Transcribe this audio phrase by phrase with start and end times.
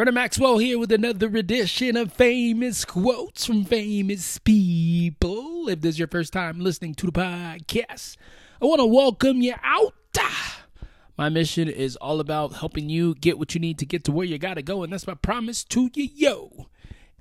[0.00, 5.68] Brother Maxwell here with another edition of famous quotes from famous people.
[5.68, 8.16] If this is your first time listening to the podcast,
[8.62, 9.92] I want to welcome you out.
[11.18, 14.24] My mission is all about helping you get what you need to get to where
[14.24, 16.68] you got to go, and that's my promise to you, yo.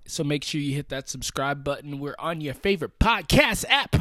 [0.05, 1.99] So make sure you hit that subscribe button.
[1.99, 3.97] We're on your favorite podcast app.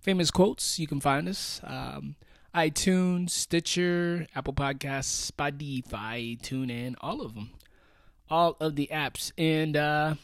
[0.00, 1.60] Famous quotes, you can find us.
[1.62, 2.14] Um,
[2.54, 7.50] iTunes, Stitcher, Apple Podcasts, Spotify, TuneIn, all of them
[8.30, 9.32] all of the apps.
[9.38, 10.14] And uh,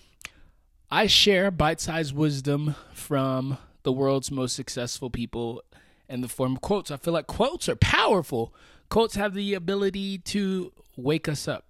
[0.90, 5.62] I share bite sized wisdom from the world's most successful people
[6.08, 6.90] in the form of quotes.
[6.90, 8.54] I feel like quotes are powerful.
[8.88, 11.66] Quotes have the ability to wake us up,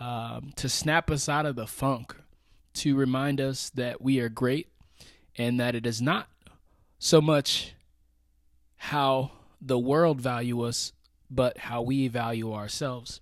[0.00, 2.16] um, to snap us out of the funk,
[2.74, 4.68] to remind us that we are great
[5.36, 6.28] and that it is not
[6.98, 7.74] so much
[8.76, 10.92] how the world value us,
[11.30, 13.20] but how we value ourselves.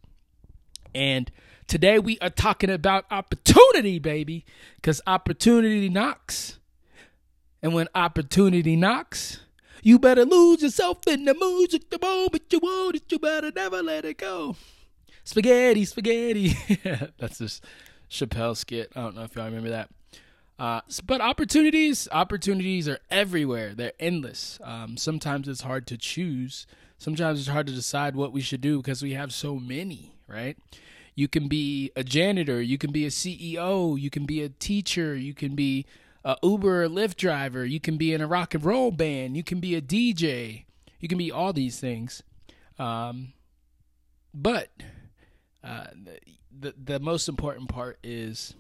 [0.95, 1.31] And
[1.67, 4.45] Today we are talking about opportunity, baby,
[4.77, 6.59] because opportunity knocks.
[7.63, 9.41] And when opportunity knocks,
[9.83, 13.11] you better lose yourself in the at the moment you want it.
[13.11, 14.57] You better never let it go.
[15.25, 16.55] Spaghetti, spaghetti.
[17.19, 17.63] That's this
[18.11, 18.93] Chappelle skit.
[18.95, 19.89] I don't know if y'all remember that.
[20.59, 23.75] Uh, but opportunities, opportunities are everywhere.
[23.75, 24.61] They're endless.
[24.63, 26.67] Um, sometimes it's hard to choose.
[26.99, 30.57] Sometimes it's hard to decide what we should do because we have so many, right?
[31.15, 35.15] You can be a janitor, you can be a CEO, you can be a teacher,
[35.15, 35.87] you can be
[36.25, 39.45] a Uber or Lyft driver, you can be in a rock and roll band, you
[39.45, 40.65] can be a DJ,
[40.99, 42.23] you can be all these things.
[42.79, 43.35] Um,
[44.33, 44.71] but
[45.63, 45.87] uh,
[46.59, 48.55] the the most important part is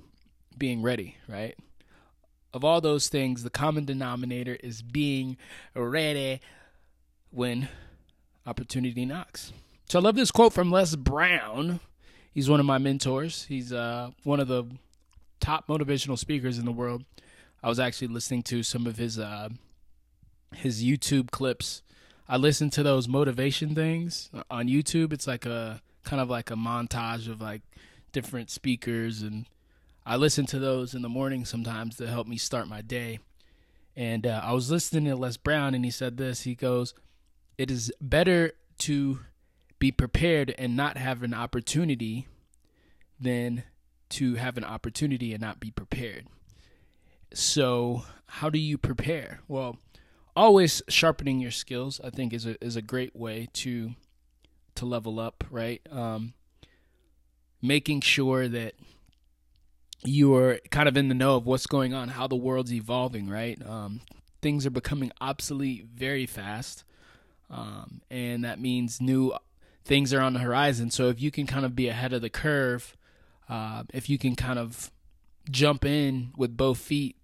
[0.56, 1.56] being ready, right?
[2.53, 5.37] Of all those things, the common denominator is being
[5.75, 6.41] ready
[7.31, 7.69] when
[8.47, 9.53] opportunity knocks.
[9.95, 11.78] So I love this quote from Les Brown
[12.33, 13.45] He's one of my mentors.
[13.45, 14.64] He's uh, one of the
[15.39, 17.05] top motivational speakers in the world.
[17.62, 19.50] I was actually listening to some of his uh,
[20.53, 21.84] his YouTube clips.
[22.28, 25.12] I listen to those motivation things on YouTube.
[25.12, 27.62] It's like a kind of like a montage of like
[28.11, 29.47] different speakers and
[30.05, 33.21] I listen to those in the morning sometimes to help me start my day.
[33.94, 36.41] And uh, I was listening to Les Brown, and he said this.
[36.41, 36.94] He goes,
[37.59, 39.21] "It is better to
[39.84, 42.27] be prepared and not have an opportunity
[43.21, 43.65] than
[44.09, 46.27] to have an opportunity and not be prepared.
[47.34, 49.41] So, how do you prepare?
[49.47, 49.77] Well,
[50.34, 53.91] always sharpening your skills, I think, is a is a great way to
[54.77, 55.83] to level up, right?
[55.93, 56.33] Um,
[57.61, 58.73] making sure that
[60.03, 63.61] you're kind of in the know of what's going on, how the world's evolving, right?
[63.67, 64.00] Um,
[64.41, 66.84] things are becoming obsolete very fast,
[67.50, 69.34] um, and that means new
[69.84, 70.91] things are on the horizon.
[70.91, 72.97] So if you can kind of be ahead of the curve,
[73.49, 74.91] uh, if you can kind of
[75.50, 77.17] jump in with both feet,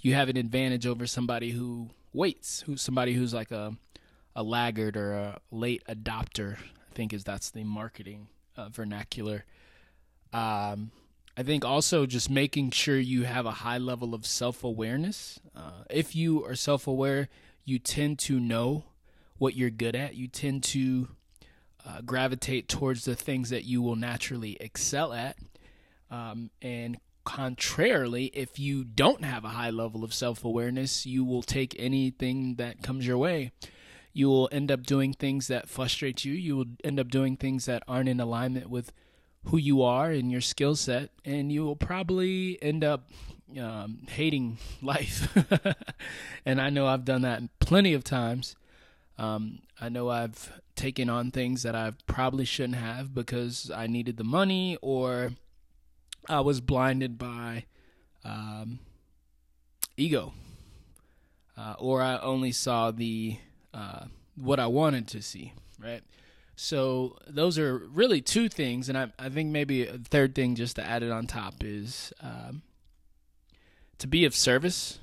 [0.00, 3.76] you have an advantage over somebody who waits, who's somebody who's like a
[4.36, 6.56] a laggard or a late adopter.
[6.56, 9.44] I think is that's the marketing uh, vernacular.
[10.32, 10.92] Um,
[11.36, 15.40] I think also just making sure you have a high level of self awareness.
[15.54, 17.28] Uh, if you are self aware,
[17.64, 18.84] you tend to know
[19.38, 20.14] what you're good at.
[20.14, 21.08] You tend to
[21.86, 25.36] uh, gravitate towards the things that you will naturally excel at.
[26.10, 31.42] Um, and contrarily, if you don't have a high level of self awareness, you will
[31.42, 33.52] take anything that comes your way.
[34.12, 36.32] You will end up doing things that frustrate you.
[36.32, 38.92] You will end up doing things that aren't in alignment with
[39.44, 43.08] who you are and your skill set, and you will probably end up
[43.58, 45.36] um, hating life.
[46.44, 48.56] and I know I've done that plenty of times.
[49.18, 54.16] Um, I know I've taken on things that I probably shouldn't have because I needed
[54.16, 55.32] the money or
[56.26, 57.66] I was blinded by
[58.24, 58.78] um,
[59.96, 60.32] ego,
[61.56, 63.36] uh, or I only saw the
[63.74, 65.52] uh, what I wanted to see.
[65.78, 66.02] Right.
[66.56, 70.76] So those are really two things, and I, I think maybe a third thing just
[70.76, 72.62] to add it on top is um,
[73.98, 74.98] to be of service.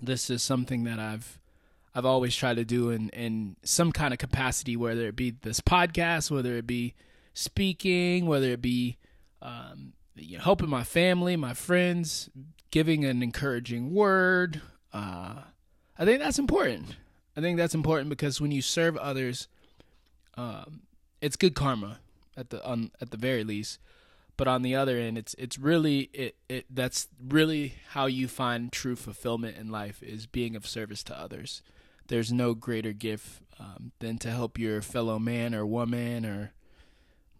[0.00, 1.38] This is something that I've
[1.94, 5.60] I've always tried to do in, in some kind of capacity, whether it be this
[5.60, 6.94] podcast, whether it be
[7.34, 8.96] speaking, whether it be
[9.42, 12.30] um, you know, helping my family, my friends,
[12.70, 14.60] giving an encouraging word.
[14.92, 15.42] Uh,
[15.98, 16.96] I think that's important.
[17.36, 19.48] I think that's important because when you serve others,
[20.36, 20.82] um,
[21.20, 21.98] it's good karma
[22.36, 23.78] at the on at the very least.
[24.36, 28.72] But on the other end, it's it's really it, it that's really how you find
[28.72, 31.62] true fulfillment in life is being of service to others
[32.08, 36.52] there's no greater gift um, than to help your fellow man or woman or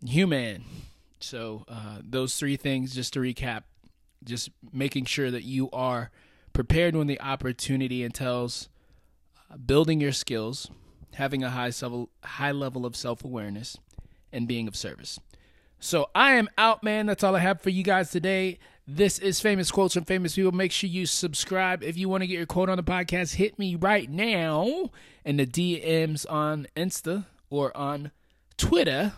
[0.05, 0.65] human
[1.21, 3.63] So, uh, those three things, just to recap,
[4.25, 6.11] just making sure that you are
[6.53, 8.69] prepared when the opportunity entails
[9.51, 10.71] uh, building your skills,
[11.15, 13.79] having a high level, high level of self awareness,
[14.33, 15.21] and being of service.
[15.83, 17.07] So I am out, man.
[17.07, 18.61] That's all I have for you guys today.
[18.87, 20.53] This is famous quotes from famous people.
[20.53, 23.35] Make sure you subscribe if you want to get your quote on the podcast.
[23.35, 24.91] Hit me right now
[25.25, 28.13] in the DMs on Insta or on
[28.57, 29.15] Twitter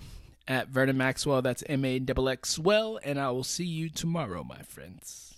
[0.48, 1.42] at Vernon Maxwell.
[1.42, 5.33] That's M A X X Well, and I will see you tomorrow, my friends.